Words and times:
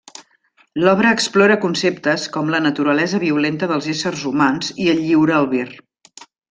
L'obra 0.83 1.11
explora 1.17 1.57
conceptes 1.65 2.25
com 2.37 2.51
la 2.55 2.63
naturalesa 2.69 3.23
violenta 3.27 3.73
dels 3.73 3.93
éssers 3.97 4.27
humans 4.33 4.75
i 4.87 4.93
el 4.97 5.05
lliure 5.07 5.41
albir. 5.43 5.69